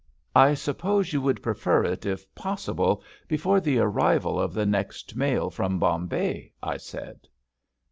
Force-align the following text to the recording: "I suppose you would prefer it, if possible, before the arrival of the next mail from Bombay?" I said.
"I 0.35 0.55
suppose 0.55 1.13
you 1.13 1.21
would 1.21 1.43
prefer 1.43 1.83
it, 1.85 2.07
if 2.07 2.33
possible, 2.33 3.03
before 3.27 3.59
the 3.61 3.77
arrival 3.77 4.39
of 4.39 4.51
the 4.51 4.65
next 4.65 5.15
mail 5.15 5.51
from 5.51 5.77
Bombay?" 5.77 6.51
I 6.63 6.77
said. 6.77 7.27